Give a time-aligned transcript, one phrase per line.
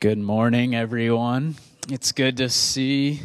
[0.00, 1.54] Good morning, everyone.
[1.88, 3.20] It's good to see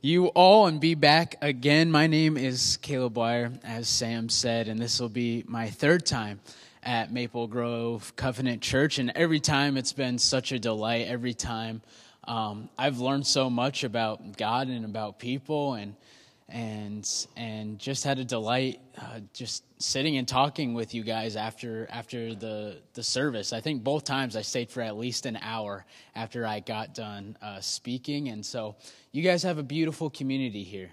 [0.00, 1.90] you all and be back again.
[1.90, 6.40] My name is Caleb Wire, as Sam said, and this will be my third time
[6.82, 8.98] at Maple Grove Covenant Church.
[8.98, 11.08] And every time it's been such a delight.
[11.08, 11.80] Every time
[12.24, 15.96] um, I've learned so much about God and about people, and
[16.50, 21.86] and and just had a delight uh, just sitting and talking with you guys after
[21.90, 23.52] after the the service.
[23.52, 25.84] I think both times I stayed for at least an hour
[26.14, 28.76] after I got done uh, speaking, and so
[29.12, 30.90] you guys have a beautiful community here.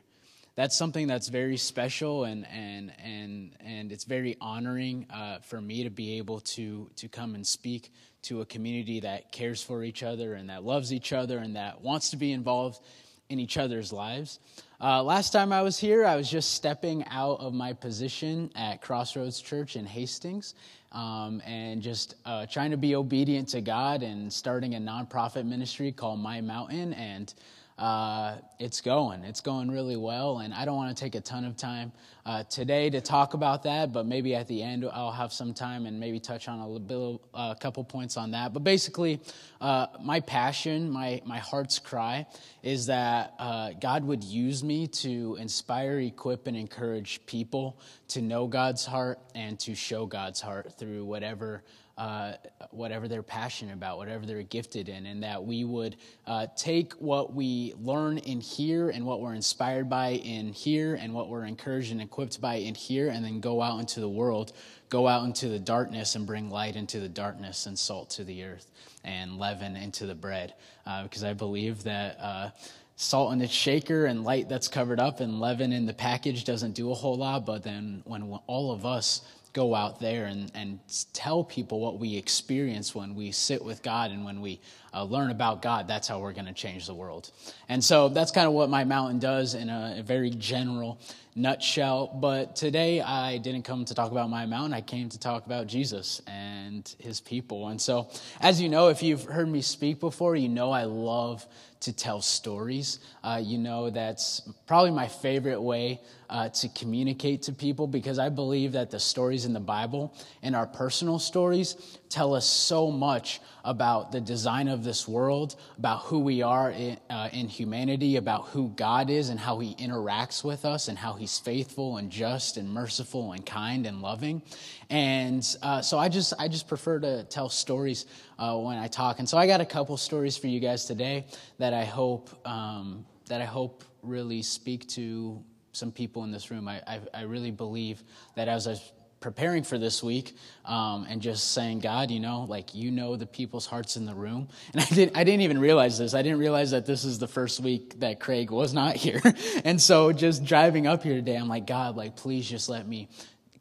[0.55, 5.84] That's something that's very special, and and and and it's very honoring uh, for me
[5.84, 7.91] to be able to to come and speak
[8.24, 11.82] to a community that cares for each other and that loves each other and that
[11.82, 12.82] wants to be involved
[13.30, 14.40] in each other's lives.
[14.80, 18.80] Uh, last time I was here, I was just stepping out of my position at
[18.80, 20.54] Crossroads Church in Hastings
[20.91, 25.91] um, and just uh, trying to be obedient to God and starting a nonprofit ministry
[25.91, 26.94] called My Mountain.
[26.94, 27.34] And
[27.77, 29.24] uh, it's going.
[29.24, 31.91] It's going really well, and I don't want to take a ton of time
[32.26, 35.85] uh, today to talk about that, but maybe at the end I'll have some time
[35.85, 38.52] and maybe touch on a little, a couple points on that.
[38.52, 39.20] But basically,
[39.62, 42.26] uh, my passion, my my heart's cry,
[42.63, 48.48] is that uh, God would use me to inspire, equip, and encourage people to know
[48.48, 51.63] God's heart and to show God's heart through whatever
[51.98, 52.34] uh,
[52.70, 55.95] whatever they're passionate about, whatever they're gifted in, and that we would
[56.27, 61.13] uh, take what we learn in here and what we're inspired by in here and
[61.13, 64.53] what we're encouraged and equipped by in here, and then go out into the world,
[64.90, 68.44] go out into the darkness and bring light into the darkness and salt to the
[68.44, 68.69] earth
[69.03, 70.53] and leaven into the bread.
[70.85, 72.50] Uh, because I believe that uh,
[72.95, 76.73] salt in its shaker and light that's covered up and leaven in the package doesn't
[76.73, 79.22] do a whole lot but then when all of us
[79.58, 80.80] go out there and, and
[81.13, 84.62] tell people what we experience when we sit with God and when we
[84.94, 87.31] uh, learn about God, that's how we're going to change the world.
[87.69, 91.00] And so that's kind of what my mountain does in a, a, very general
[91.35, 92.07] nutshell.
[92.07, 95.68] But today I didn't come to talk about my mountain, I came to talk about
[95.68, 97.68] Jesus and his people.
[97.68, 98.09] And so,
[98.42, 101.46] as you know, if you've heard me speak before, you know I love
[101.81, 103.00] to tell stories.
[103.24, 108.30] Uh, you know, that's probably my favorite way uh, to communicate to people because I
[108.30, 111.75] believe that the stories in the Bible and our personal stories
[112.09, 116.97] tell us so much about the design of this world, about who we are in,
[117.09, 121.13] uh, in humanity, about who God is and how He interacts with us, and how
[121.13, 124.41] He's faithful and just and merciful and kind and loving.
[124.90, 128.06] And uh, so I just I just prefer to tell stories
[128.39, 129.19] uh, when I talk.
[129.19, 131.25] And so I got a couple stories for you guys today
[131.57, 135.44] that I hope um, that I hope really speak to
[135.74, 136.68] some people in this room.
[136.68, 138.03] I, I, I really believe
[138.35, 138.75] that as I
[139.20, 140.36] preparing for this week
[140.66, 144.14] um, and just saying, God, you know, like you know the people's hearts in the
[144.14, 144.48] room.
[144.74, 146.14] And I didn't, I didn't even realize this.
[146.14, 149.22] I didn't realize that this is the first week that Craig was not here.
[149.64, 153.10] and so just driving up here today, I'm like, God, like please just let me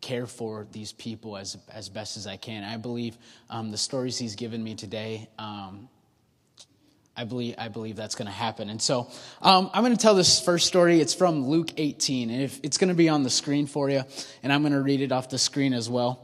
[0.01, 2.65] care for these people as as best as I can.
[2.65, 3.17] I believe
[3.51, 5.29] um, the stories He's given me today.
[5.39, 5.89] Um,
[7.17, 8.69] I believe, I believe that's going to happen.
[8.69, 9.09] And so
[9.41, 11.01] um, I'm going to tell this first story.
[11.01, 14.03] It's from Luke 18, and if, it's going to be on the screen for you,
[14.43, 16.23] and I'm going to read it off the screen as well.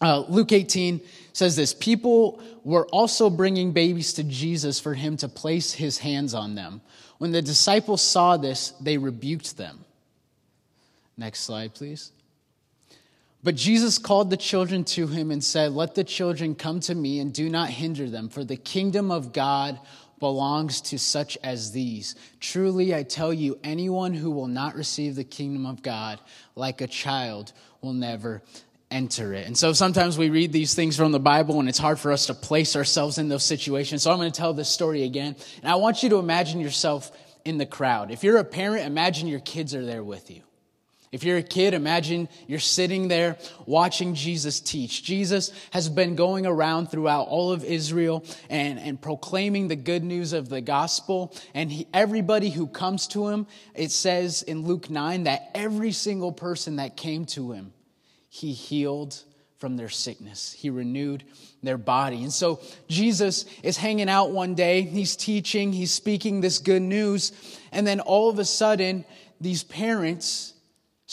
[0.00, 1.00] Uh, Luke 18
[1.32, 6.32] says this People were also bringing babies to Jesus for him to place his hands
[6.32, 6.80] on them.
[7.18, 9.84] When the disciples saw this, they rebuked them.
[11.16, 12.12] Next slide, please.
[13.42, 17.20] But Jesus called the children to him and said, Let the children come to me
[17.20, 19.78] and do not hinder them, for the kingdom of God
[20.20, 22.14] belongs to such as these.
[22.38, 26.20] Truly, I tell you, anyone who will not receive the kingdom of God
[26.54, 28.42] like a child will never
[28.90, 29.46] enter it.
[29.46, 32.26] And so sometimes we read these things from the Bible and it's hard for us
[32.26, 34.02] to place ourselves in those situations.
[34.02, 35.36] So I'm going to tell this story again.
[35.62, 37.10] And I want you to imagine yourself
[37.44, 38.10] in the crowd.
[38.10, 40.42] If you're a parent, imagine your kids are there with you.
[41.12, 45.02] If you're a kid, imagine you're sitting there watching Jesus teach.
[45.02, 50.32] Jesus has been going around throughout all of Israel and, and proclaiming the good news
[50.32, 51.34] of the gospel.
[51.52, 56.30] And he, everybody who comes to him, it says in Luke 9 that every single
[56.30, 57.72] person that came to him,
[58.28, 59.20] he healed
[59.58, 60.52] from their sickness.
[60.52, 61.24] He renewed
[61.60, 62.22] their body.
[62.22, 64.82] And so Jesus is hanging out one day.
[64.82, 67.32] He's teaching, he's speaking this good news.
[67.72, 69.04] And then all of a sudden,
[69.40, 70.54] these parents,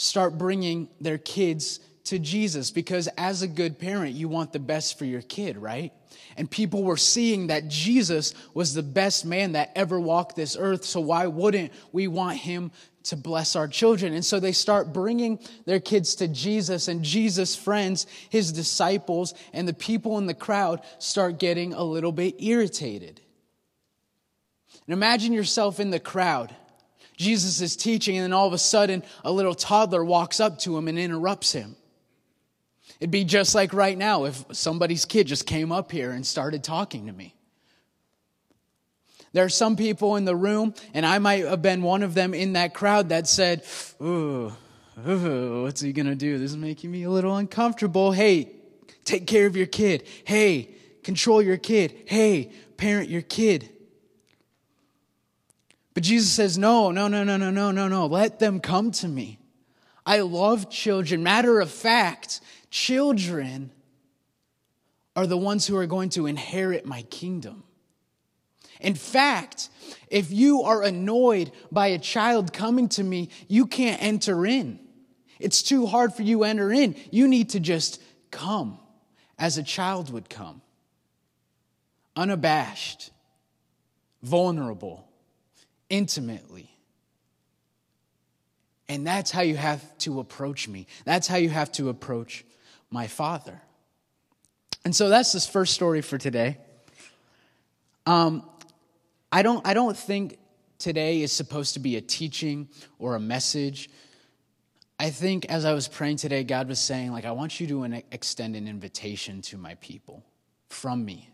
[0.00, 4.96] start bringing their kids to Jesus because as a good parent, you want the best
[4.96, 5.92] for your kid, right?
[6.36, 10.84] And people were seeing that Jesus was the best man that ever walked this earth.
[10.84, 12.70] So why wouldn't we want him
[13.04, 14.14] to bless our children?
[14.14, 19.66] And so they start bringing their kids to Jesus and Jesus' friends, his disciples, and
[19.66, 23.20] the people in the crowd start getting a little bit irritated
[24.86, 26.54] And imagine yourself in the crowd.
[27.18, 30.78] Jesus is teaching, and then all of a sudden, a little toddler walks up to
[30.78, 31.74] him and interrupts him.
[33.00, 36.62] It'd be just like right now if somebody's kid just came up here and started
[36.62, 37.34] talking to me.
[39.32, 42.34] There are some people in the room, and I might have been one of them
[42.34, 43.64] in that crowd that said,
[44.00, 44.52] Ooh,
[45.06, 46.38] ooh what's he gonna do?
[46.38, 48.12] This is making me a little uncomfortable.
[48.12, 48.52] Hey,
[49.04, 50.06] take care of your kid.
[50.24, 52.04] Hey, control your kid.
[52.06, 53.68] Hey, parent your kid.
[55.98, 58.06] But Jesus says, No, no, no, no, no, no, no, no.
[58.06, 59.40] Let them come to me.
[60.06, 61.24] I love children.
[61.24, 62.40] Matter of fact,
[62.70, 63.72] children
[65.16, 67.64] are the ones who are going to inherit my kingdom.
[68.80, 69.70] In fact,
[70.06, 74.78] if you are annoyed by a child coming to me, you can't enter in.
[75.40, 76.94] It's too hard for you to enter in.
[77.10, 78.78] You need to just come
[79.36, 80.62] as a child would come
[82.14, 83.10] unabashed,
[84.22, 85.07] vulnerable,
[85.90, 86.70] intimately.
[88.88, 90.86] And that's how you have to approach me.
[91.04, 92.44] That's how you have to approach
[92.90, 93.60] my Father.
[94.84, 96.56] And so that's this first story for today.
[98.06, 98.48] Um,
[99.30, 100.38] I don't, I don't think
[100.78, 102.68] today is supposed to be a teaching
[102.98, 103.90] or a message.
[104.98, 108.02] I think as I was praying today, God was saying, like, I want you to
[108.10, 110.24] extend an invitation to my people
[110.70, 111.28] from me.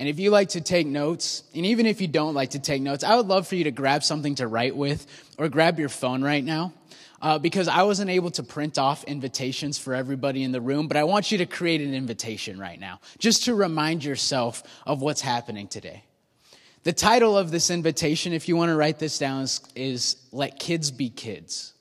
[0.00, 2.80] And if you like to take notes, and even if you don't like to take
[2.80, 5.06] notes, I would love for you to grab something to write with
[5.36, 6.72] or grab your phone right now.
[7.20, 10.96] Uh, because I wasn't able to print off invitations for everybody in the room, but
[10.96, 15.20] I want you to create an invitation right now, just to remind yourself of what's
[15.20, 16.02] happening today.
[16.84, 20.58] The title of this invitation, if you want to write this down, is, is Let
[20.58, 21.74] Kids Be Kids.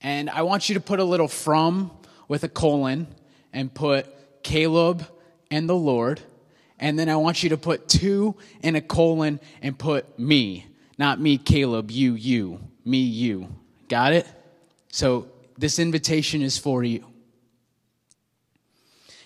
[0.00, 1.90] And I want you to put a little from
[2.28, 3.08] with a colon
[3.52, 4.06] and put
[4.44, 5.04] Caleb
[5.50, 6.22] and the Lord.
[6.78, 10.66] And then I want you to put two in a colon and put me.
[10.98, 13.48] Not me, Caleb, you, you, me, you.
[13.88, 14.26] Got it?
[14.90, 15.28] So
[15.58, 17.04] this invitation is for you.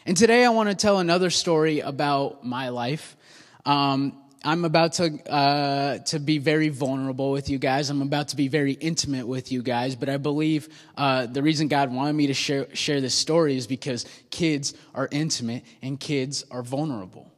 [0.07, 3.17] And today I want to tell another story about my life.
[3.65, 7.91] Um, I'm about to uh, to be very vulnerable with you guys.
[7.91, 9.97] I'm about to be very intimate with you guys.
[9.97, 13.67] But I believe uh, the reason God wanted me to share share this story is
[13.67, 17.31] because kids are intimate and kids are vulnerable.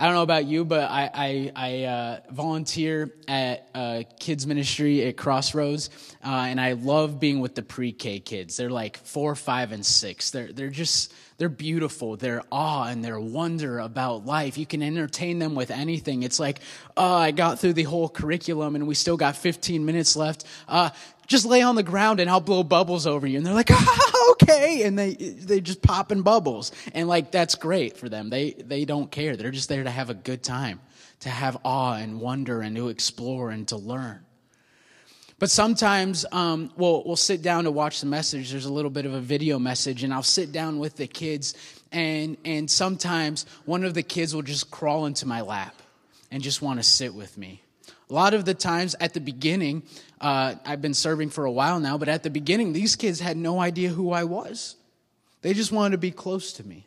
[0.00, 5.04] I don't know about you, but I, I, I uh, volunteer at uh, kids ministry
[5.04, 5.90] at Crossroads,
[6.24, 8.56] uh, and I love being with the pre-K kids.
[8.56, 10.30] They're like four, five, and six.
[10.30, 12.16] They're they're just they're beautiful.
[12.16, 14.56] Their awe and their wonder about life.
[14.56, 16.22] You can entertain them with anything.
[16.22, 16.60] It's like,
[16.96, 20.44] oh, I got through the whole curriculum, and we still got 15 minutes left.
[21.28, 23.36] Just lay on the ground and I'll blow bubbles over you.
[23.36, 24.82] And they're like, ah, okay.
[24.82, 26.72] And they, they just pop in bubbles.
[26.94, 28.30] And like, that's great for them.
[28.30, 29.36] They, they don't care.
[29.36, 30.80] They're just there to have a good time,
[31.20, 34.24] to have awe and wonder and to explore and to learn.
[35.38, 38.50] But sometimes um, we'll, we'll sit down to watch the message.
[38.50, 41.54] There's a little bit of a video message, and I'll sit down with the kids,
[41.92, 45.80] and, and sometimes one of the kids will just crawl into my lap
[46.32, 47.62] and just want to sit with me.
[48.10, 49.82] A lot of the times at the beginning,
[50.20, 53.36] uh, I've been serving for a while now, but at the beginning, these kids had
[53.36, 54.76] no idea who I was.
[55.42, 56.86] They just wanted to be close to me.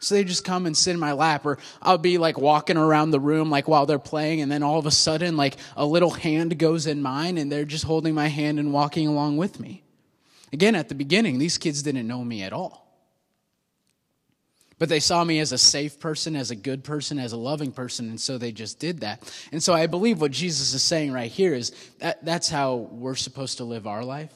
[0.00, 3.10] So they just come and sit in my lap, or I'll be like walking around
[3.10, 6.10] the room like while they're playing, and then all of a sudden, like a little
[6.10, 9.82] hand goes in mine, and they're just holding my hand and walking along with me.
[10.52, 12.87] Again, at the beginning, these kids didn't know me at all.
[14.78, 17.72] But they saw me as a safe person, as a good person, as a loving
[17.72, 19.28] person, and so they just did that.
[19.50, 23.16] And so I believe what Jesus is saying right here is that that's how we're
[23.16, 24.32] supposed to live our life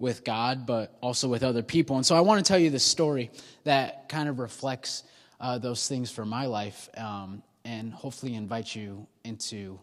[0.00, 1.96] with God, but also with other people.
[1.96, 3.30] And so I want to tell you this story
[3.64, 5.04] that kind of reflects
[5.40, 9.78] uh, those things for my life um, and hopefully invite you into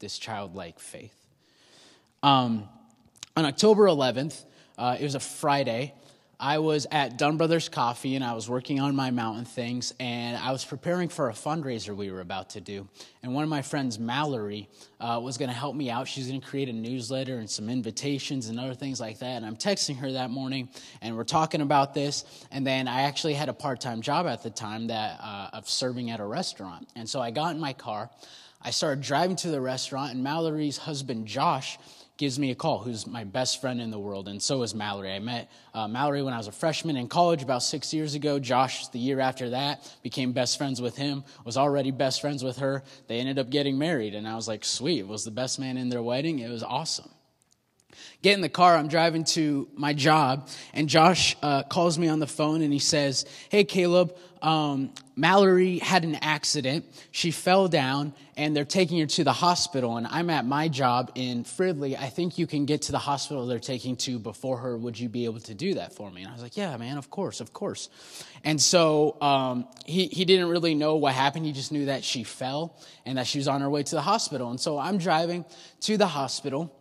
[0.00, 1.14] this childlike faith.
[2.22, 2.68] Um,
[3.36, 4.44] on October 11th,
[4.76, 5.94] uh, it was a Friday.
[6.42, 10.38] I was at Dunn Brothers Coffee and I was working on my mountain things and
[10.38, 12.88] I was preparing for a fundraiser we were about to do.
[13.22, 16.08] And one of my friends, Mallory, uh, was going to help me out.
[16.08, 19.36] She's going to create a newsletter and some invitations and other things like that.
[19.36, 20.70] And I'm texting her that morning
[21.02, 22.24] and we're talking about this.
[22.50, 25.68] And then I actually had a part time job at the time that uh, of
[25.68, 26.88] serving at a restaurant.
[26.96, 28.08] And so I got in my car.
[28.62, 31.78] I started driving to the restaurant, and Mallory's husband, Josh,
[32.20, 35.10] gives me a call, who's my best friend in the world, and so is Mallory.
[35.10, 38.38] I met uh, Mallory when I was a freshman in college about six years ago.
[38.38, 42.58] Josh, the year after that, became best friends with him, was already best friends with
[42.58, 42.82] her.
[43.06, 45.88] They ended up getting married, and I was like, sweet, was the best man in
[45.88, 46.40] their wedding.
[46.40, 47.08] It was awesome.
[48.20, 52.18] Get in the car, I'm driving to my job, and Josh uh, calls me on
[52.18, 56.86] the phone and he says, Hey, Caleb, um, Mallory had an accident.
[57.10, 59.96] She fell down, and they're taking her to the hospital.
[59.96, 61.98] And I'm at my job in Fridley.
[61.98, 64.76] I think you can get to the hospital they're taking to before her.
[64.76, 66.22] Would you be able to do that for me?
[66.22, 67.90] And I was like, Yeah, man, of course, of course.
[68.42, 71.44] And so um, he, he didn't really know what happened.
[71.44, 74.02] He just knew that she fell and that she was on her way to the
[74.02, 74.50] hospital.
[74.50, 75.44] And so I'm driving
[75.82, 76.74] to the hospital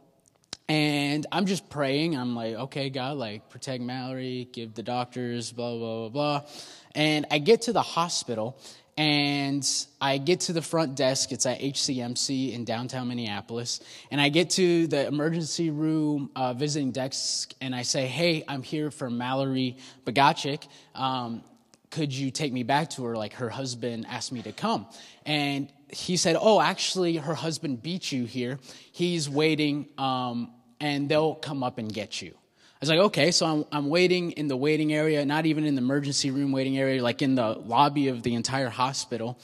[0.70, 2.16] and I'm just praying.
[2.16, 6.50] I'm like, okay, God, like protect Mallory, give the doctors, blah, blah, blah, blah.
[6.94, 8.62] And I get to the hospital
[8.96, 9.68] and
[10.00, 11.32] I get to the front desk.
[11.32, 13.80] It's at HCMC in downtown Minneapolis.
[14.12, 18.62] And I get to the emergency room uh, visiting desk and I say, hey, I'm
[18.62, 20.68] here for Mallory Bagachik.
[20.94, 21.44] Um,
[21.90, 23.16] could you take me back to her?
[23.16, 24.86] Like her husband asked me to come.
[25.26, 28.60] And he said, oh, actually, her husband beat you here.
[28.92, 32.32] He's waiting um, and they'll come up and get you.
[32.32, 35.76] I was like, okay, so I'm, I'm waiting in the waiting area, not even in
[35.76, 39.38] the emergency room waiting area, like in the lobby of the entire hospital.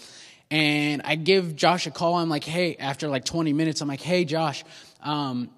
[0.49, 2.15] And I give Josh a call.
[2.15, 4.63] I'm like, hey, after like 20 minutes, I'm like, hey, Josh,
[5.01, 5.49] um,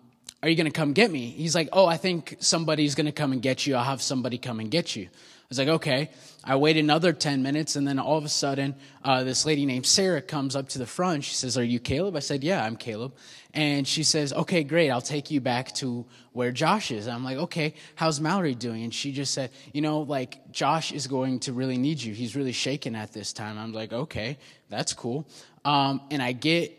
[0.41, 1.27] are you going to come get me?
[1.27, 3.75] He's like, oh, I think somebody's going to come and get you.
[3.75, 5.10] I'll have somebody come and get you.
[5.48, 6.10] I was like, okay.
[6.44, 9.86] I wait another 10 minutes, and then all of a sudden, uh, this lady named
[9.86, 11.24] Sarah comes up to the front.
[11.24, 12.18] She says, Are you Caleb?
[12.18, 13.16] I said, Yeah, I'm Caleb.
[13.54, 14.89] And she says, Okay, great.
[14.89, 17.08] I'll take you back to where Josh is.
[17.08, 18.84] I'm like, Okay, how's Mallory doing?
[18.84, 22.13] And she just said, You know, like, Josh is going to really need you.
[22.13, 23.58] He's really shaken at this time.
[23.58, 25.30] I'm like, Okay, that's cool.
[25.63, 26.77] Um, and I get,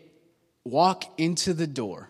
[0.63, 2.07] walk into the door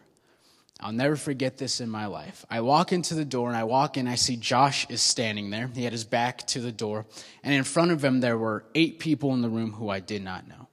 [0.82, 2.46] I'll never forget this in my life.
[2.50, 5.68] I walk into the door and I walk in, I see Josh is standing there.
[5.68, 7.06] He had his back to the door.
[7.44, 10.24] And in front of him, there were eight people in the room who I did
[10.24, 10.68] not know.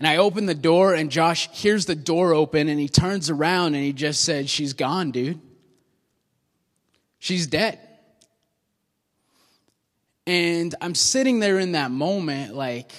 [0.00, 3.74] And I open the door and Josh hears the door open and he turns around
[3.74, 5.40] and he just said, She's gone, dude.
[7.20, 7.78] She's dead.
[10.26, 12.92] And I'm sitting there in that moment, like,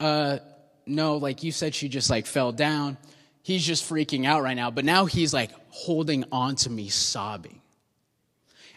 [0.00, 0.38] uh,
[0.86, 2.98] no, like you said, she just like fell down
[3.42, 4.70] he's just freaking out right now.
[4.70, 7.60] But now he's like holding on to me, sobbing.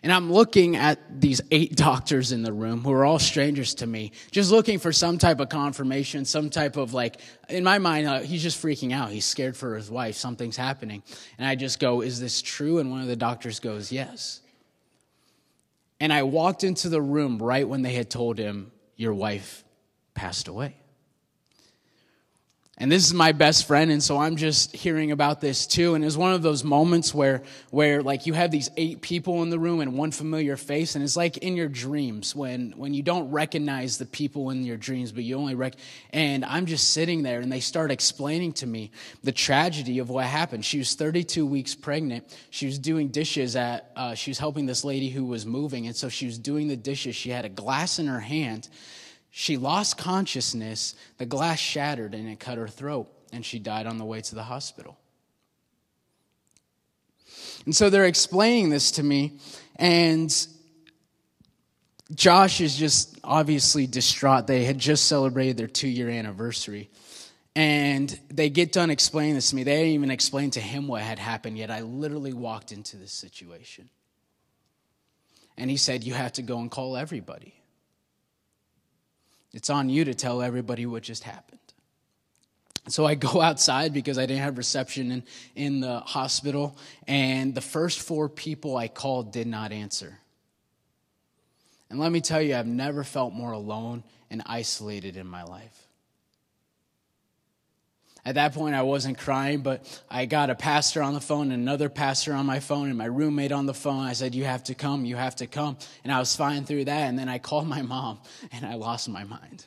[0.05, 3.87] And I'm looking at these eight doctors in the room who are all strangers to
[3.87, 7.19] me, just looking for some type of confirmation, some type of like,
[7.49, 9.09] in my mind, uh, he's just freaking out.
[9.09, 10.15] He's scared for his wife.
[10.15, 11.01] Something's happening.
[11.39, 12.77] And I just go, Is this true?
[12.77, 14.41] And one of the doctors goes, Yes.
[15.99, 19.63] And I walked into the room right when they had told him, Your wife
[20.13, 20.75] passed away.
[22.77, 25.95] And this is my best friend, and so I'm just hearing about this too.
[25.95, 29.49] And it's one of those moments where, where like you have these eight people in
[29.49, 33.01] the room and one familiar face, and it's like in your dreams when, when you
[33.01, 35.75] don't recognize the people in your dreams, but you only rec.
[36.11, 38.91] And I'm just sitting there, and they start explaining to me
[39.23, 40.65] the tragedy of what happened.
[40.65, 42.25] She was 32 weeks pregnant.
[42.49, 43.89] She was doing dishes at.
[43.95, 46.75] Uh, she was helping this lady who was moving, and so she was doing the
[46.75, 47.15] dishes.
[47.15, 48.67] She had a glass in her hand
[49.37, 53.97] she lost consciousness, the glass shattered, and it cut her throat, and she died on
[53.97, 54.97] the way to the hospital.
[57.65, 59.37] And so they're explaining this to me,
[59.75, 60.33] and
[62.13, 64.47] Josh is just obviously distraught.
[64.47, 66.89] They had just celebrated their two year anniversary.
[67.57, 69.63] And they get done explaining this to me.
[69.63, 71.69] They didn't even explain to him what had happened yet.
[71.69, 73.89] I literally walked into this situation.
[75.57, 77.53] And he said, You have to go and call everybody.
[79.55, 81.59] It's on you to tell everybody what just happened.
[82.89, 85.23] So I go outside because I didn't have reception in,
[85.55, 90.19] in the hospital, and the first four people I called did not answer.
[91.89, 95.84] And let me tell you, I've never felt more alone and isolated in my life.
[98.25, 101.61] At that point, I wasn't crying, but I got a pastor on the phone, and
[101.61, 104.03] another pastor on my phone, and my roommate on the phone.
[104.03, 105.77] I said, You have to come, you have to come.
[106.03, 107.03] And I was fine through that.
[107.03, 108.19] And then I called my mom,
[108.51, 109.65] and I lost my mind.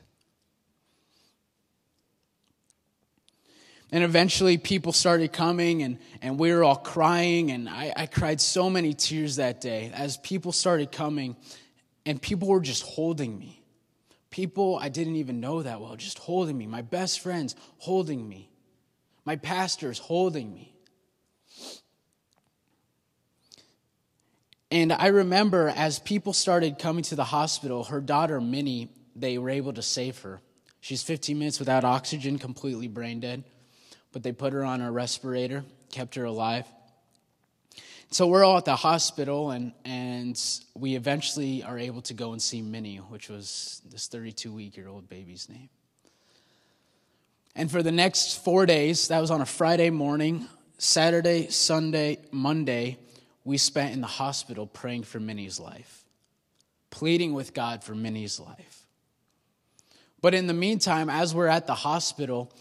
[3.93, 7.53] And eventually, people started coming, and, and we were all crying.
[7.53, 11.37] And I, I cried so many tears that day as people started coming,
[12.05, 13.63] and people were just holding me.
[14.31, 16.67] People I didn't even know that well, just holding me.
[16.67, 18.48] My best friends holding me.
[19.29, 20.73] My pastors holding me.
[24.71, 29.51] And I remember as people started coming to the hospital, her daughter, Minnie, they were
[29.51, 30.41] able to save her.
[30.81, 33.45] She's 15 minutes without oxygen, completely brain dead.
[34.13, 36.65] But they put her on a respirator, kept her alive.
[38.11, 40.43] So we're all at the hospital, and, and
[40.75, 44.89] we eventually are able to go and see Minnie, which was this 32 week year
[44.89, 45.69] old baby's name.
[47.55, 50.47] And for the next four days, that was on a Friday morning,
[50.79, 52.99] Saturday, Sunday, Monday,
[53.45, 56.05] we spent in the hospital praying for Minnie's life,
[56.91, 58.87] pleading with God for Minnie's life.
[60.21, 62.53] But in the meantime, as we're at the hospital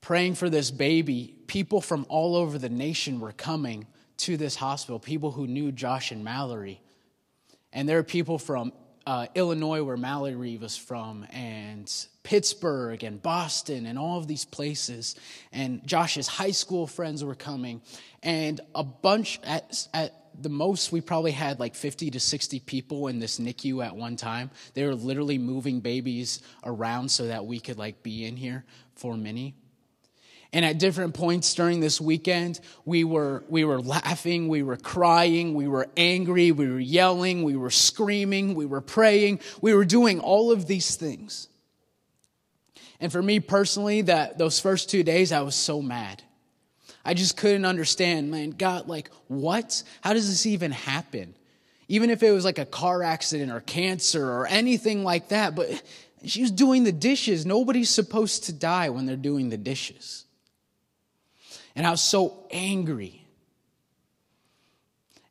[0.00, 3.86] praying for this baby, people from all over the nation were coming
[4.18, 6.80] to this hospital, people who knew Josh and Mallory.
[7.72, 8.72] And there are people from
[9.06, 11.90] uh, Illinois, where Mallory was from, and
[12.22, 15.16] Pittsburgh and Boston and all of these places.
[15.52, 17.82] And Josh's high school friends were coming.
[18.22, 23.08] And a bunch, at, at the most, we probably had like 50 to 60 people
[23.08, 24.50] in this NICU at one time.
[24.74, 29.16] They were literally moving babies around so that we could like be in here for
[29.16, 29.54] Minnie.
[30.54, 35.54] And at different points during this weekend, we were, we were laughing, we were crying,
[35.54, 40.20] we were angry, we were yelling, we were screaming, we were praying, we were doing
[40.20, 41.48] all of these things.
[43.00, 46.22] And for me personally, that those first two days, I was so mad.
[47.04, 49.82] I just couldn't understand, man, God, like, what?
[50.02, 51.34] How does this even happen?
[51.88, 55.82] Even if it was like a car accident or cancer or anything like that, but
[56.24, 57.44] she was doing the dishes.
[57.44, 60.26] Nobody's supposed to die when they're doing the dishes.
[61.74, 63.24] And I was so angry.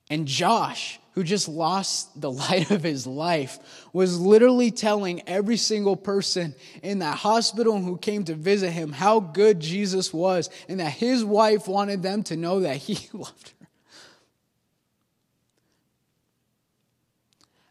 [0.10, 3.60] And Josh, who just lost the light of his life,
[3.94, 9.20] was literally telling every single person in that hospital who came to visit him how
[9.20, 13.61] good Jesus was and that his wife wanted them to know that he loved her.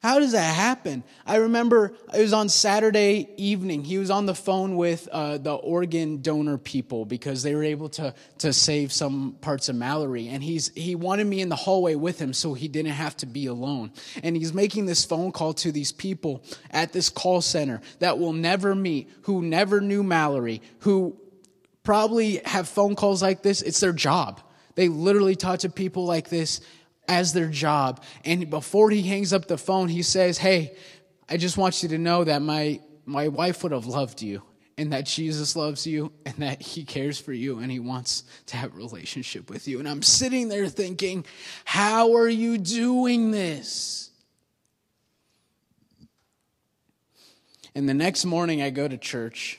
[0.03, 1.05] How does that happen?
[1.27, 3.85] I remember it was on Saturday evening.
[3.85, 7.91] He was on the phone with uh, the organ donor people because they were able
[7.91, 10.29] to, to save some parts of Mallory.
[10.29, 13.27] And he's, he wanted me in the hallway with him so he didn't have to
[13.27, 13.93] be alone.
[14.23, 18.33] And he's making this phone call to these people at this call center that will
[18.33, 21.15] never meet, who never knew Mallory, who
[21.83, 23.61] probably have phone calls like this.
[23.61, 24.41] It's their job.
[24.77, 26.63] They literally talk to people like this
[27.11, 28.03] as their job.
[28.25, 30.77] And before he hangs up the phone, he says, Hey,
[31.29, 34.43] I just want you to know that my, my wife would have loved you
[34.79, 38.57] and that Jesus loves you and that he cares for you and he wants to
[38.57, 39.81] have a relationship with you.
[39.81, 41.27] And I'm sitting there thinking,
[41.65, 44.11] How are you doing this?
[47.75, 49.59] And the next morning, I go to church.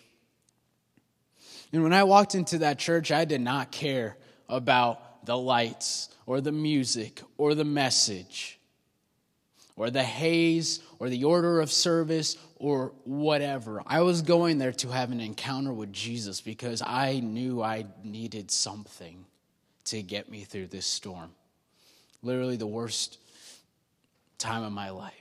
[1.73, 6.41] And when I walked into that church, I did not care about the lights or
[6.41, 8.59] the music or the message
[9.75, 13.81] or the haze or the order of service or whatever.
[13.85, 18.51] I was going there to have an encounter with Jesus because I knew I needed
[18.51, 19.25] something
[19.85, 21.31] to get me through this storm.
[22.21, 23.17] Literally the worst
[24.37, 25.20] time of my life.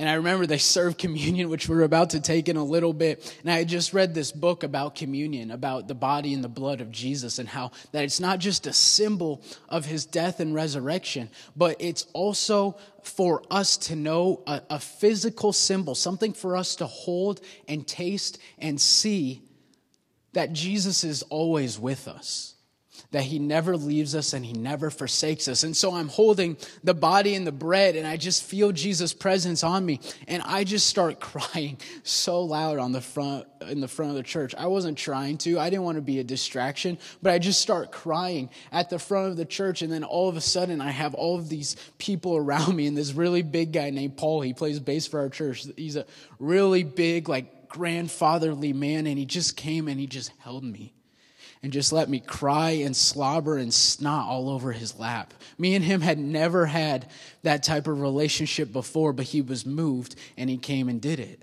[0.00, 3.36] And I remember they served communion, which we're about to take in a little bit.
[3.42, 6.80] And I had just read this book about communion, about the body and the blood
[6.80, 11.28] of Jesus, and how that it's not just a symbol of his death and resurrection,
[11.54, 16.86] but it's also for us to know a, a physical symbol, something for us to
[16.86, 19.42] hold and taste and see
[20.32, 22.54] that Jesus is always with us
[23.12, 25.64] that he never leaves us and he never forsakes us.
[25.64, 29.64] And so I'm holding the body and the bread and I just feel Jesus' presence
[29.64, 30.00] on me.
[30.28, 34.22] And I just start crying so loud on the front, in the front of the
[34.22, 34.54] church.
[34.54, 35.58] I wasn't trying to.
[35.58, 39.30] I didn't want to be a distraction, but I just start crying at the front
[39.30, 39.82] of the church.
[39.82, 42.96] And then all of a sudden I have all of these people around me and
[42.96, 44.40] this really big guy named Paul.
[44.42, 45.66] He plays bass for our church.
[45.76, 46.06] He's a
[46.38, 49.06] really big, like, grandfatherly man.
[49.06, 50.92] And he just came and he just held me
[51.62, 55.34] and just let me cry and slobber and snot all over his lap.
[55.58, 57.10] Me and him had never had
[57.42, 61.42] that type of relationship before, but he was moved and he came and did it.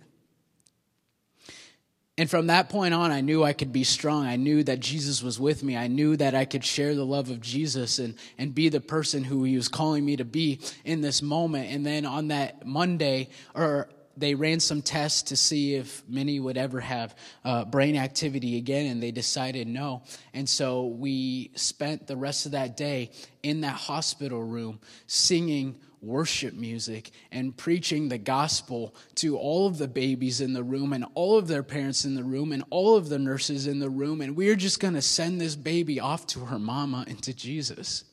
[2.19, 4.25] And from that point on, I knew I could be strong.
[4.25, 5.77] I knew that Jesus was with me.
[5.77, 9.23] I knew that I could share the love of Jesus and, and be the person
[9.23, 11.71] who he was calling me to be in this moment.
[11.71, 16.57] And then on that Monday, or they ran some tests to see if Minnie would
[16.57, 20.03] ever have uh, brain activity again, and they decided no.
[20.33, 23.11] And so we spent the rest of that day
[23.43, 29.87] in that hospital room singing worship music and preaching the gospel to all of the
[29.87, 33.09] babies in the room and all of their parents in the room and all of
[33.09, 34.21] the nurses in the room.
[34.21, 37.33] And we are just going to send this baby off to her mama and to
[37.33, 38.03] Jesus.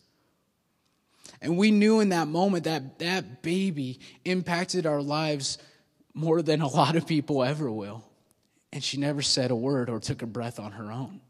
[1.40, 5.59] And we knew in that moment that that baby impacted our lives
[6.14, 8.05] more than a lot of people ever will.
[8.72, 11.20] And she never said a word or took a breath on her own.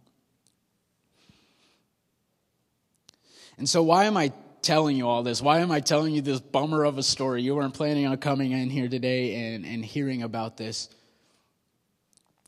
[3.59, 5.41] And so, why am I telling you all this?
[5.41, 7.43] Why am I telling you this bummer of a story?
[7.43, 10.89] You weren't planning on coming in here today and, and hearing about this.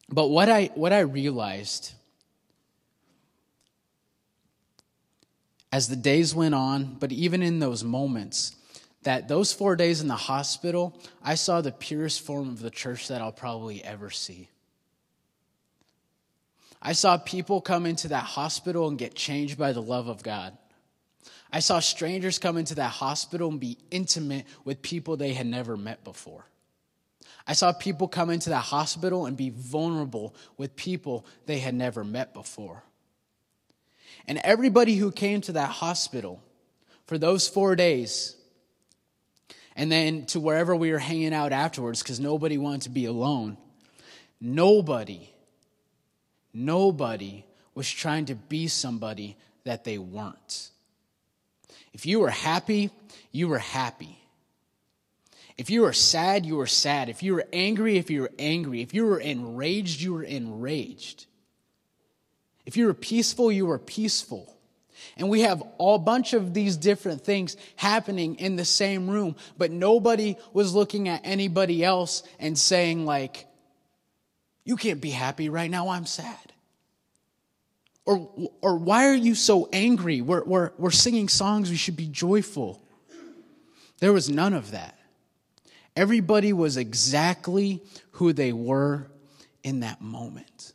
[0.09, 1.93] But what I, what I realized
[5.73, 8.57] as the days went on, but even in those moments,
[9.07, 13.07] that those four days in the hospital, I saw the purest form of the church
[13.07, 14.49] that I'll probably ever see.
[16.83, 20.59] I saw people come into that hospital and get changed by the love of God.
[21.53, 25.77] I saw strangers come into that hospital and be intimate with people they had never
[25.77, 26.45] met before.
[27.47, 32.03] I saw people come into that hospital and be vulnerable with people they had never
[32.03, 32.83] met before.
[34.27, 36.43] And everybody who came to that hospital
[37.07, 38.36] for those four days,
[39.77, 43.59] and then to wherever we were hanging out afterwards, because nobody wanted to be alone,
[44.41, 45.31] nobody,
[46.53, 50.71] nobody was trying to be somebody that they weren't.
[51.93, 52.91] If you were happy,
[53.31, 54.19] you were happy.
[55.59, 57.09] If you were sad, you were sad.
[57.09, 58.83] If you were angry, if you were angry.
[58.83, 61.27] If you were enraged, you were enraged.
[62.67, 64.56] If you were peaceful, you were peaceful.
[65.17, 69.71] And we have a bunch of these different things happening in the same room, but
[69.71, 73.47] nobody was looking at anybody else and saying, like,
[74.65, 76.37] you can't be happy right now, I'm sad.
[78.05, 78.31] Or,
[78.61, 80.21] or why are you so angry?
[80.21, 82.83] We're, we're, we're singing songs, we should be joyful.
[83.99, 84.97] There was none of that.
[85.97, 87.83] Everybody was exactly
[88.13, 89.07] who they were
[89.63, 90.75] in that moment.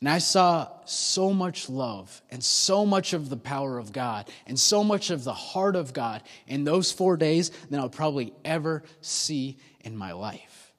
[0.00, 4.58] And I saw so much love and so much of the power of God and
[4.58, 8.84] so much of the heart of God in those four days than I'll probably ever
[9.00, 10.72] see in my life.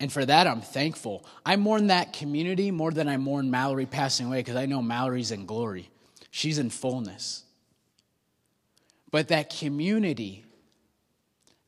[0.00, 1.24] And for that, I'm thankful.
[1.44, 5.30] I mourn that community more than I mourn Mallory passing away because I know Mallory's
[5.30, 5.90] in glory.
[6.30, 7.44] She's in fullness.
[9.10, 10.44] But that community,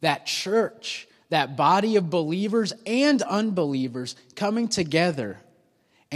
[0.01, 5.39] that church, that body of believers and unbelievers coming together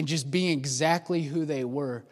[0.00, 2.06] and just being exactly who they were,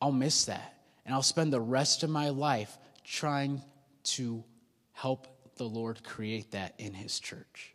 [0.00, 0.72] I'll miss that.
[1.04, 3.60] And I'll spend the rest of my life trying
[4.04, 4.44] to
[4.92, 7.74] help the Lord create that in His church.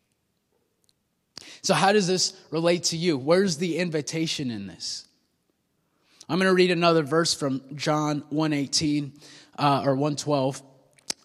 [1.62, 3.18] So, how does this relate to you?
[3.18, 5.06] Where's the invitation in this?
[6.30, 9.12] I'm going to read another verse from John 118
[9.58, 10.62] uh, or 112.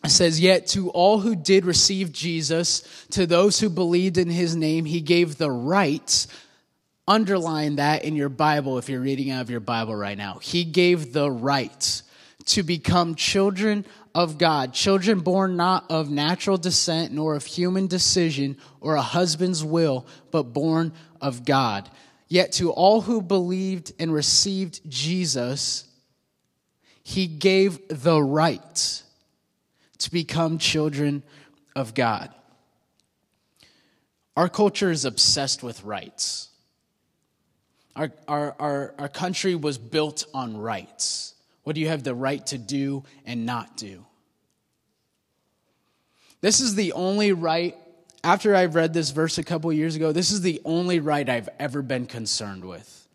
[0.03, 4.57] It says, Yet to all who did receive Jesus, to those who believed in his
[4.57, 6.27] name, he gave the right
[7.07, 10.39] Underline that in your Bible if you're reading out of your Bible right now.
[10.41, 12.03] He gave the right
[12.47, 18.57] to become children of God, children born not of natural descent nor of human decision
[18.81, 21.91] or a husband's will, but born of God.
[22.29, 25.85] Yet to all who believed and received Jesus,
[27.03, 29.03] he gave the right
[29.99, 31.23] to become children
[31.77, 32.33] of God.
[34.37, 36.49] Our culture is obsessed with rights.
[37.97, 41.35] Our, our, our, our country was built on rights.
[41.63, 44.05] What do you have the right to do and not do?
[46.41, 47.77] This is the only right,
[48.23, 51.49] after I read this verse a couple years ago, this is the only right I've
[51.59, 53.09] ever been concerned with.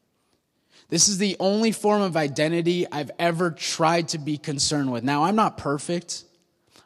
[0.90, 5.04] This is the only form of identity I've ever tried to be concerned with.
[5.04, 6.24] Now, I'm not perfect.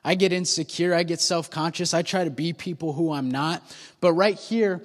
[0.05, 0.93] I get insecure.
[0.93, 1.93] I get self conscious.
[1.93, 3.63] I try to be people who I'm not.
[4.01, 4.81] But right here,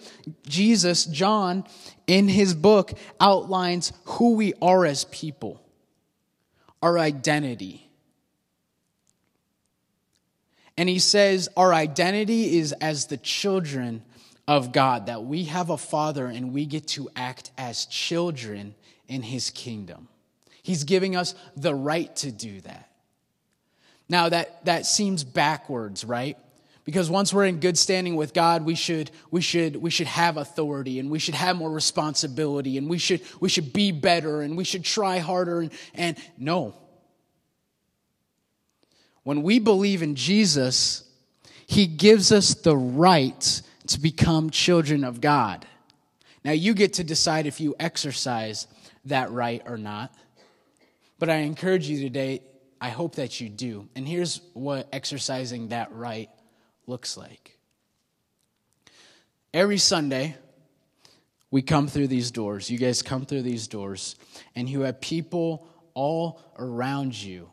[0.46, 1.64] Jesus, John,
[2.07, 5.61] in his book outlines who we are as people,
[6.83, 7.88] our identity.
[10.76, 14.02] And he says our identity is as the children
[14.46, 18.76] of God, that we have a father and we get to act as children
[19.09, 20.07] in his kingdom.
[20.62, 22.88] He's giving us the right to do that.
[24.09, 26.37] Now, that, that seems backwards, right?
[26.88, 30.38] because once we're in good standing with God, we should, we should, we should have
[30.38, 34.57] authority and we should have more responsibility and we should, we should be better and
[34.57, 35.61] we should try harder.
[35.61, 36.75] And, and no.
[39.23, 41.07] When we believe in Jesus,
[41.66, 45.66] He gives us the right to become children of God.
[46.42, 48.66] Now, you get to decide if you exercise
[49.05, 50.11] that right or not.
[51.18, 52.40] But I encourage you today,
[52.80, 53.88] I hope that you do.
[53.94, 56.30] And here's what exercising that right
[56.86, 57.58] looks like.
[59.52, 60.36] Every Sunday,
[61.50, 62.70] we come through these doors.
[62.70, 64.16] You guys come through these doors,
[64.54, 67.50] and you have people all around you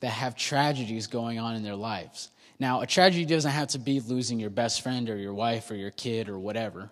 [0.00, 2.30] that have tragedies going on in their lives.
[2.58, 5.74] Now, a tragedy doesn't have to be losing your best friend or your wife or
[5.74, 6.90] your kid or whatever.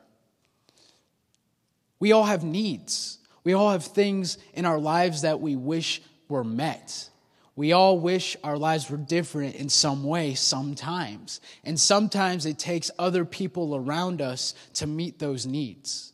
[2.00, 3.18] We all have needs.
[3.44, 7.08] We all have things in our lives that we wish were met.
[7.54, 11.40] We all wish our lives were different in some way sometimes.
[11.64, 16.12] And sometimes it takes other people around us to meet those needs.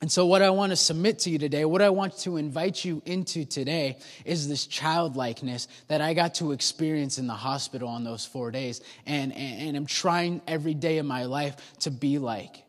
[0.00, 2.84] And so, what I want to submit to you today, what I want to invite
[2.84, 8.02] you into today, is this childlikeness that I got to experience in the hospital on
[8.02, 8.80] those four days.
[9.06, 12.61] And, and, and I'm trying every day of my life to be like.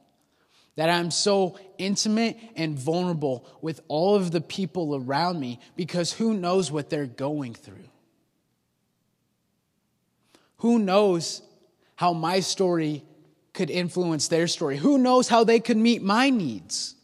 [0.75, 6.33] That I'm so intimate and vulnerable with all of the people around me because who
[6.33, 7.89] knows what they're going through?
[10.57, 11.41] Who knows
[11.95, 13.03] how my story
[13.53, 14.77] could influence their story?
[14.77, 16.95] Who knows how they could meet my needs?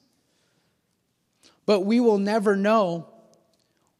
[1.65, 3.07] But we will never know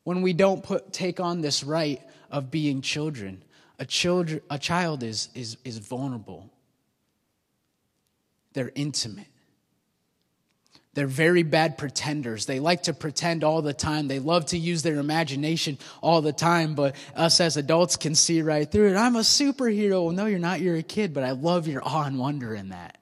[0.04, 2.02] when we don't put, take on this right
[2.32, 3.44] of being children.
[3.78, 6.50] A, children, a child is, is, is vulnerable,
[8.54, 9.29] they're intimate.
[11.00, 12.46] They're very bad pretenders.
[12.46, 14.10] They like to pretend all the time.
[14.10, 18.42] They love to use their imagination all the time, but us as adults can see
[18.42, 18.98] right through it.
[18.98, 20.14] I'm a superhero.
[20.14, 20.60] No, you're not.
[20.60, 22.98] You're a kid, but I love your awe and wonder in that.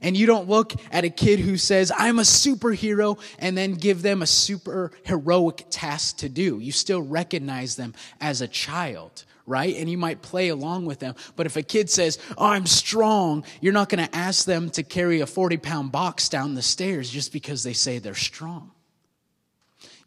[0.00, 4.02] And you don't look at a kid who says, I'm a superhero, and then give
[4.02, 6.58] them a super heroic task to do.
[6.58, 9.74] You still recognize them as a child, right?
[9.76, 11.14] And you might play along with them.
[11.36, 14.82] But if a kid says, oh, I'm strong, you're not going to ask them to
[14.82, 18.72] carry a 40 pound box down the stairs just because they say they're strong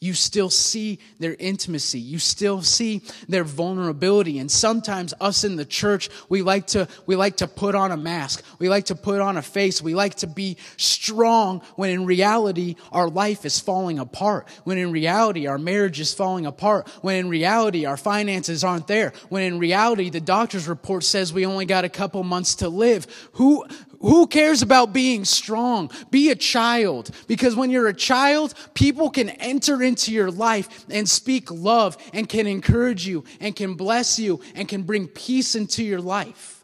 [0.06, 2.00] you still see their intimacy.
[2.00, 4.38] You still see their vulnerability.
[4.38, 7.98] And sometimes us in the church, we like to, we like to put on a
[7.98, 8.44] mask.
[8.60, 9.82] We like to put on a face.
[9.82, 14.48] We like to be strong when in reality, our life is falling apart.
[14.64, 16.88] When in reality, our marriage is falling apart.
[17.02, 19.12] When in reality, our finances aren't there.
[19.30, 23.08] When in reality, the doctor's report says we only got a couple months to live.
[23.34, 23.66] Who,
[24.06, 25.90] who cares about being strong?
[26.12, 27.10] Be a child.
[27.26, 32.30] Because when you're a child, people can enter into your life and speak love and
[32.30, 36.64] can encourage you and can bless you and can bring peace into your life.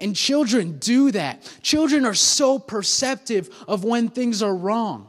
[0.00, 1.48] And children do that.
[1.62, 5.08] Children are so perceptive of when things are wrong.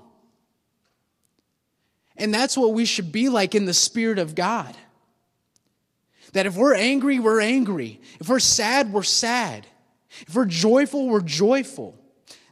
[2.17, 4.77] And that's what we should be like in the Spirit of God.
[6.33, 7.99] That if we're angry, we're angry.
[8.19, 9.65] If we're sad, we're sad.
[10.27, 11.98] If we're joyful, we're joyful.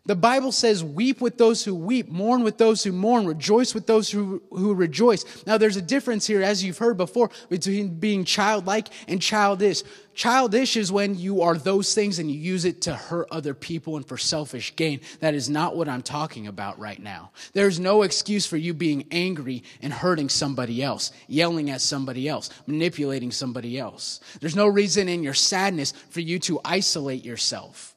[0.08, 3.88] The Bible says, weep with those who weep, mourn with those who mourn, rejoice with
[3.88, 5.46] those who, who rejoice.
[5.46, 9.84] Now, there's a difference here, as you've heard before, between being childlike and childish.
[10.16, 13.98] Childish is when you are those things and you use it to hurt other people
[13.98, 15.02] and for selfish gain.
[15.20, 17.32] That is not what I'm talking about right now.
[17.52, 22.50] There's no excuse for you being angry and hurting somebody else, yelling at somebody else,
[22.66, 24.22] manipulating somebody else.
[24.40, 27.97] There's no reason in your sadness for you to isolate yourself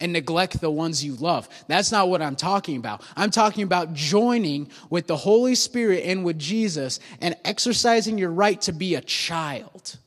[0.00, 1.48] and neglect the ones you love.
[1.68, 3.02] That's not what I'm talking about.
[3.16, 8.60] I'm talking about joining with the Holy Spirit and with Jesus and exercising your right
[8.62, 9.98] to be a child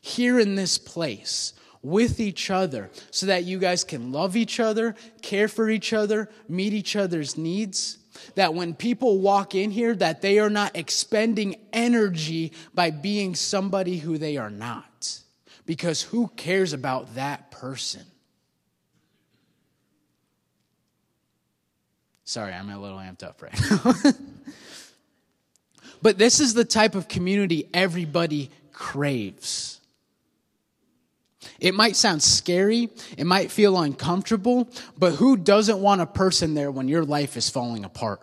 [0.00, 4.94] here in this place with each other so that you guys can love each other,
[5.22, 7.98] care for each other, meet each other's needs.
[8.34, 13.98] That when people walk in here that they are not expending energy by being somebody
[13.98, 15.18] who they are not.
[15.64, 18.02] Because who cares about that person?
[22.32, 24.12] Sorry, I'm a little amped up right now.
[26.02, 29.82] but this is the type of community everybody craves.
[31.60, 36.70] It might sound scary, it might feel uncomfortable, but who doesn't want a person there
[36.70, 38.22] when your life is falling apart?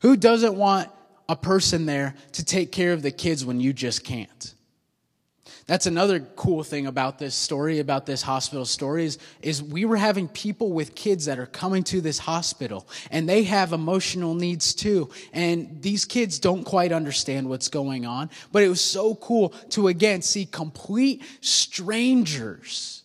[0.00, 0.90] Who doesn't want
[1.28, 4.54] a person there to take care of the kids when you just can't?
[5.66, 9.96] That's another cool thing about this story, about this hospital story, is, is we were
[9.96, 14.74] having people with kids that are coming to this hospital and they have emotional needs
[14.74, 15.08] too.
[15.32, 18.28] And these kids don't quite understand what's going on.
[18.52, 23.02] But it was so cool to again see complete strangers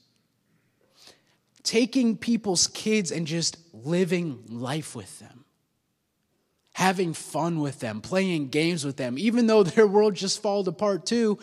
[1.63, 5.39] taking people's kids and just living life with them
[6.80, 11.06] having fun with them, playing games with them, even though their world just falls apart
[11.06, 11.38] too.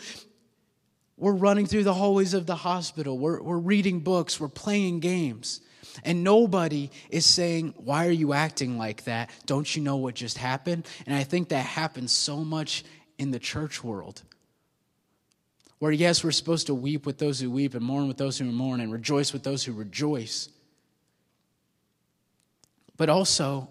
[1.17, 3.17] We're running through the hallways of the hospital.
[3.17, 4.39] We're, we're reading books.
[4.39, 5.61] We're playing games.
[6.03, 9.31] And nobody is saying, Why are you acting like that?
[9.47, 10.85] Don't you know what just happened?
[11.07, 12.83] And I think that happens so much
[13.17, 14.21] in the church world.
[15.79, 18.45] Where, yes, we're supposed to weep with those who weep and mourn with those who
[18.45, 20.49] mourn and rejoice with those who rejoice.
[22.95, 23.69] But also,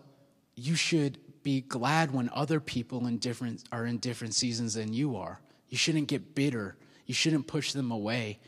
[0.57, 5.17] you should be glad when other people in different, are in different seasons than you
[5.17, 5.41] are.
[5.69, 8.39] You shouldn't get bitter you shouldn't push them away.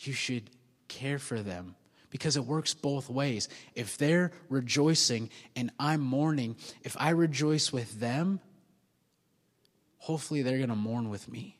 [0.00, 0.50] You should
[0.88, 1.74] care for them
[2.10, 3.48] because it works both ways.
[3.74, 8.40] If they're rejoicing and I'm mourning, if I rejoice with them,
[9.98, 11.58] hopefully they're going to mourn with me.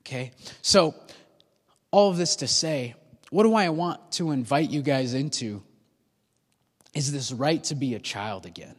[0.00, 0.32] Okay?
[0.62, 0.94] So,
[1.90, 2.94] all of this to say,
[3.30, 5.62] what do I want to invite you guys into
[6.94, 8.76] is this right to be a child again,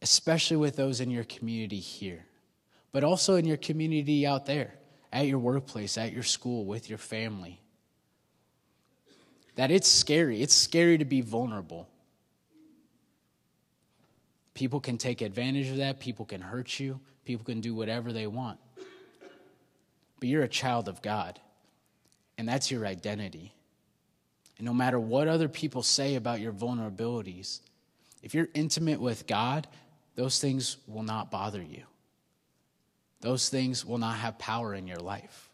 [0.00, 2.24] especially with those in your community here,
[2.92, 4.74] but also in your community out there,
[5.12, 7.60] at your workplace, at your school, with your family.
[9.56, 10.40] That it's scary.
[10.42, 11.88] It's scary to be vulnerable.
[14.54, 16.00] People can take advantage of that.
[16.00, 17.00] People can hurt you.
[17.24, 18.58] People can do whatever they want.
[20.18, 21.38] But you're a child of God,
[22.38, 23.54] and that's your identity.
[24.56, 27.60] And no matter what other people say about your vulnerabilities,
[28.22, 29.68] if you're intimate with God,
[30.16, 31.84] those things will not bother you.
[33.20, 35.50] Those things will not have power in your life.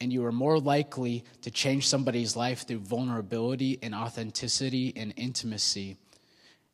[0.00, 5.96] And you are more likely to change somebody's life through vulnerability and authenticity and intimacy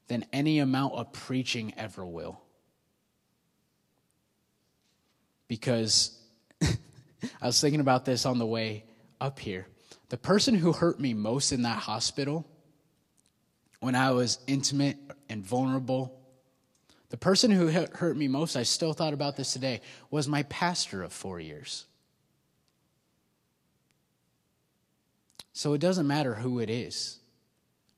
[0.08, 2.40] than any amount of preaching ever will.
[5.48, 6.16] Because
[6.62, 8.84] I was thinking about this on the way
[9.20, 9.66] up here.
[10.08, 12.46] The person who hurt me most in that hospital,
[13.80, 16.15] when I was intimate and vulnerable,
[17.08, 21.02] the person who hurt me most, I still thought about this today, was my pastor
[21.02, 21.86] of four years.
[25.52, 27.18] So it doesn't matter who it is.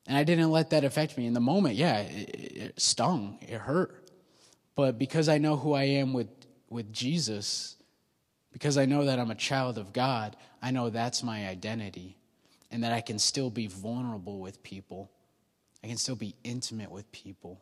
[0.07, 1.25] And I didn't let that affect me.
[1.25, 4.09] In the moment, yeah, it, it stung, it hurt.
[4.75, 6.29] But because I know who I am with,
[6.69, 7.75] with Jesus,
[8.53, 12.17] because I know that I'm a child of God, I know that's my identity
[12.71, 15.11] and that I can still be vulnerable with people.
[15.83, 17.59] I can still be intimate with people.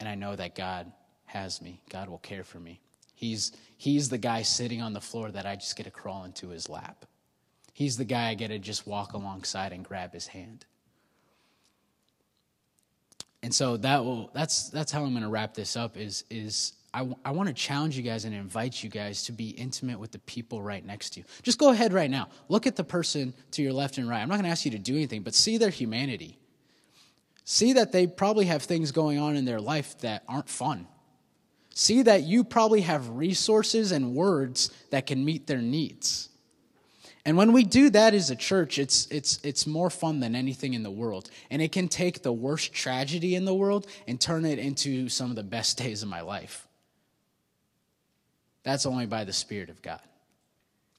[0.00, 0.92] And I know that God
[1.26, 1.80] has me.
[1.90, 2.80] God will care for me.
[3.14, 6.48] He's, he's the guy sitting on the floor that I just get to crawl into
[6.48, 7.06] his lap.
[7.72, 10.64] He's the guy I get to just walk alongside and grab his hand.
[13.42, 16.72] And so that will that's that's how I'm going to wrap this up is is
[16.94, 19.98] I, w- I want to challenge you guys and invite you guys to be intimate
[19.98, 21.26] with the people right next to you.
[21.42, 22.28] Just go ahead right now.
[22.48, 24.22] Look at the person to your left and right.
[24.22, 26.38] I'm not going to ask you to do anything, but see their humanity.
[27.44, 30.86] See that they probably have things going on in their life that aren't fun.
[31.74, 36.30] See that you probably have resources and words that can meet their needs.
[37.26, 40.74] And when we do that as a church, it's, it's, it's more fun than anything
[40.74, 41.30] in the world.
[41.50, 45.30] And it can take the worst tragedy in the world and turn it into some
[45.30, 46.66] of the best days of my life.
[48.62, 50.00] That's only by the Spirit of God.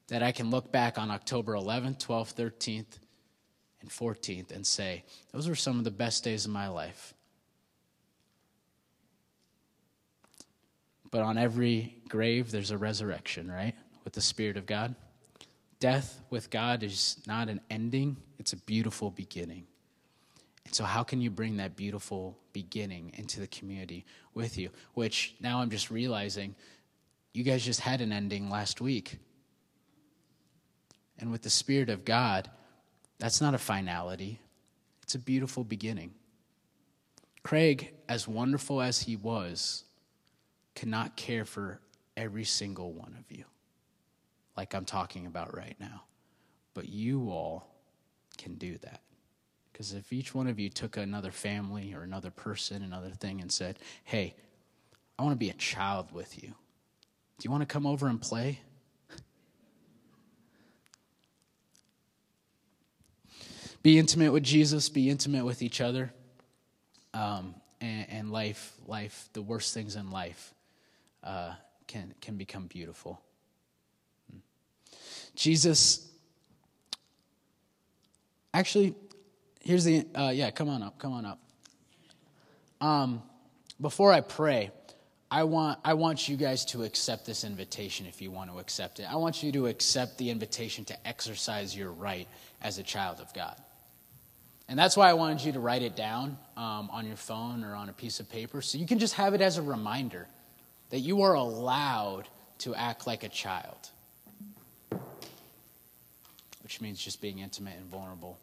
[0.07, 2.99] That I can look back on October 11th, 12th, 13th,
[3.85, 7.13] and 14th and say, those were some of the best days of my life.
[11.11, 13.75] But on every grave, there's a resurrection, right?
[14.03, 14.95] With the Spirit of God.
[15.79, 19.65] Death with God is not an ending, it's a beautiful beginning.
[20.65, 24.69] And so, how can you bring that beautiful beginning into the community with you?
[24.93, 26.55] Which now I'm just realizing
[27.33, 29.19] you guys just had an ending last week.
[31.19, 32.49] And with the Spirit of God,
[33.19, 34.39] that's not a finality,
[35.03, 36.13] it's a beautiful beginning.
[37.43, 39.83] Craig, as wonderful as he was,
[40.73, 41.79] cannot care for
[42.17, 43.45] every single one of you
[44.57, 46.03] like I'm talking about right now.
[46.73, 47.67] But you all
[48.37, 49.01] can do that.
[49.71, 53.51] Because if each one of you took another family or another person, another thing, and
[53.51, 54.35] said, hey,
[55.19, 56.49] I want to be a child with you.
[56.49, 58.61] Do you want to come over and play?
[63.85, 66.11] Be intimate with Jesus, be intimate with each other.
[67.13, 70.55] Um, and, and, life, life, the worst things in life
[71.23, 71.53] uh,
[71.85, 73.21] can, can become beautiful.
[75.35, 76.09] Jesus,
[78.55, 78.95] actually,
[79.61, 81.39] here's the, uh, yeah, come on up, come on up.
[82.81, 83.21] Um,
[83.79, 84.71] before I pray,
[85.29, 88.99] I want, I want you guys to accept this invitation if you want to accept
[88.99, 89.05] it.
[89.07, 92.27] I want you to accept the invitation to exercise your right
[92.63, 93.61] as a child of God.
[94.67, 97.75] And that's why I wanted you to write it down um, on your phone or
[97.75, 100.27] on a piece of paper so you can just have it as a reminder
[100.89, 102.27] that you are allowed
[102.59, 103.89] to act like a child
[106.65, 108.39] which means just being intimate and vulnerable.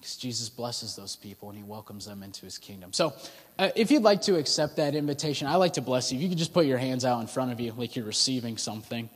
[0.00, 2.92] Because Jesus blesses those people and he welcomes them into his kingdom.
[2.92, 3.12] So,
[3.56, 6.18] uh, if you'd like to accept that invitation, I like to bless you.
[6.18, 9.08] You could just put your hands out in front of you like you're receiving something,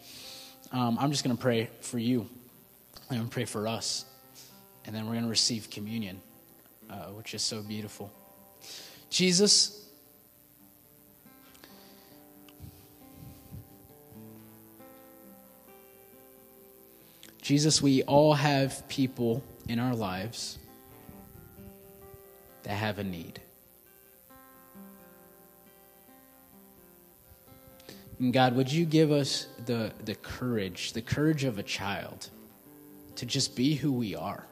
[0.71, 2.29] um, I'm just going to pray for you.
[3.11, 4.05] To pray for us.
[4.87, 6.21] And then we're going to receive communion,
[6.89, 8.13] uh, which is so beautiful.
[9.11, 9.87] Jesus,
[17.43, 20.59] Jesus, we all have people in our lives
[22.63, 23.41] that have a need.
[28.19, 32.31] And God, would you give us the, the courage, the courage of a child,
[33.17, 34.45] to just be who we are,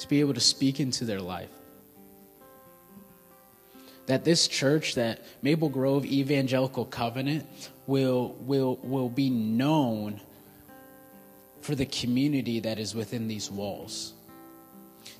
[0.00, 1.50] to be able to speak into their life.
[4.06, 7.46] That this church, that Maple Grove Evangelical Covenant,
[7.86, 10.20] will, will, will be known
[11.60, 14.14] for the community that is within these walls.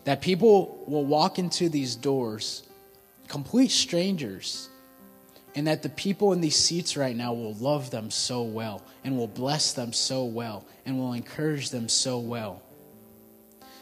[0.04, 2.62] That people will walk into these doors,
[3.28, 4.70] complete strangers,
[5.54, 9.16] and that the people in these seats right now will love them so well and
[9.16, 12.62] will bless them so well and will encourage them so well.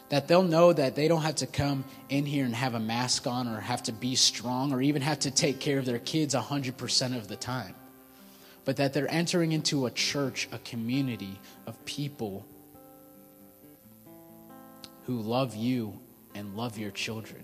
[0.08, 3.26] That they'll know that they don't have to come in here and have a mask
[3.26, 6.34] on or have to be strong or even have to take care of their kids
[6.34, 7.74] 100% of the time.
[8.64, 12.46] But that they're entering into a church, a community of people
[15.04, 15.98] who love you
[16.34, 17.42] and love your children.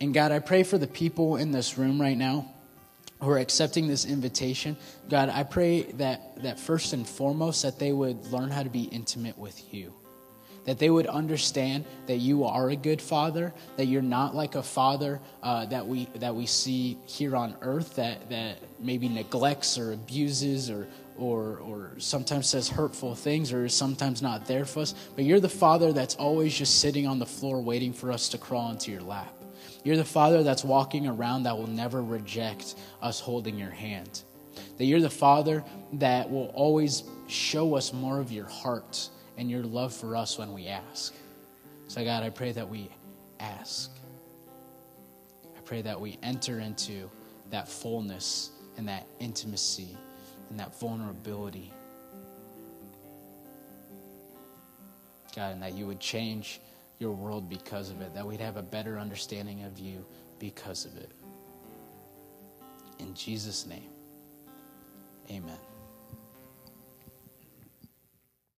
[0.00, 2.52] And God, I pray for the people in this room right now
[3.20, 4.76] who are accepting this invitation.
[5.08, 8.84] God, I pray that, that first and foremost, that they would learn how to be
[8.84, 9.94] intimate with you.
[10.64, 14.62] That they would understand that you are a good father, that you're not like a
[14.62, 19.92] father uh, that, we, that we see here on earth that, that maybe neglects or
[19.92, 24.94] abuses or, or, or sometimes says hurtful things or is sometimes not there for us.
[25.14, 28.38] But you're the father that's always just sitting on the floor waiting for us to
[28.38, 29.35] crawl into your lap.
[29.86, 34.24] You're the Father that's walking around that will never reject us holding your hand.
[34.78, 35.62] That you're the Father
[35.92, 39.08] that will always show us more of your heart
[39.38, 41.14] and your love for us when we ask.
[41.86, 42.90] So, God, I pray that we
[43.38, 43.92] ask.
[45.56, 47.08] I pray that we enter into
[47.50, 49.96] that fullness and that intimacy
[50.50, 51.72] and that vulnerability.
[55.36, 56.60] God, and that you would change
[56.98, 60.04] your world because of it, that we'd have a better understanding of you
[60.38, 61.10] because of it.
[62.98, 63.90] In Jesus' name,
[65.30, 65.58] amen.